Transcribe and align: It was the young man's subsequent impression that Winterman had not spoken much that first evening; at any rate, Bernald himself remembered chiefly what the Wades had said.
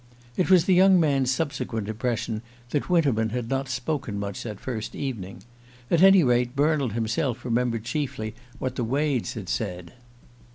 It 0.35 0.49
was 0.49 0.65
the 0.65 0.73
young 0.73 0.99
man's 0.99 1.29
subsequent 1.29 1.87
impression 1.87 2.41
that 2.71 2.89
Winterman 2.89 3.29
had 3.29 3.49
not 3.49 3.69
spoken 3.69 4.17
much 4.19 4.41
that 4.41 4.59
first 4.59 4.95
evening; 4.95 5.43
at 5.91 6.01
any 6.01 6.23
rate, 6.23 6.55
Bernald 6.55 6.93
himself 6.93 7.45
remembered 7.45 7.83
chiefly 7.83 8.33
what 8.57 8.77
the 8.77 8.83
Wades 8.83 9.35
had 9.35 9.47
said. 9.47 9.93